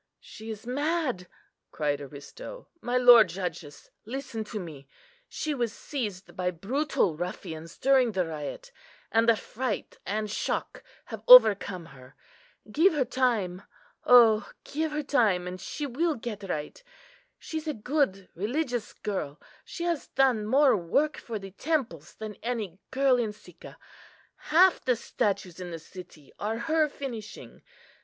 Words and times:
"She 0.19 0.49
is 0.49 0.65
mad!" 0.65 1.27
cried 1.69 2.01
Aristo; 2.01 2.67
"my 2.81 2.97
lord 2.97 3.29
judges, 3.29 3.91
listen 4.03 4.43
to 4.45 4.59
me. 4.59 4.87
She 5.29 5.53
was 5.53 5.71
seized 5.71 6.35
by 6.35 6.49
brutal 6.49 7.15
ruffians 7.15 7.77
during 7.77 8.13
the 8.13 8.25
riot, 8.25 8.71
and 9.11 9.29
the 9.29 9.35
fright 9.35 9.99
and 10.03 10.27
shock 10.27 10.81
have 11.13 11.21
overcome 11.27 11.85
her. 11.93 12.15
Give 12.71 12.93
her 12.95 13.05
time, 13.05 13.61
oh! 14.03 14.51
give 14.63 14.91
her 14.91 15.03
time, 15.03 15.45
and 15.47 15.61
she 15.61 15.85
will 15.85 16.15
get 16.15 16.49
right. 16.49 16.81
She's 17.37 17.67
a 17.67 17.73
good 17.75 18.27
religious 18.33 18.93
girl; 18.93 19.39
she 19.63 19.83
has 19.83 20.07
done 20.07 20.47
more 20.47 20.75
work 20.75 21.15
for 21.15 21.37
the 21.37 21.51
temples 21.51 22.15
than 22.15 22.37
any 22.41 22.79
girl 22.89 23.17
in 23.17 23.33
Sicca; 23.33 23.77
half 24.49 24.83
the 24.83 24.95
statues 24.95 25.59
in 25.59 25.69
the 25.69 25.77
city 25.77 26.33
are 26.39 26.57
her 26.57 26.89
finishing. 26.89 27.61